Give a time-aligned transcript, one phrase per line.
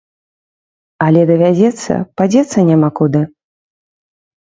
[1.09, 3.21] Але давядзецца, падзецца няма куды.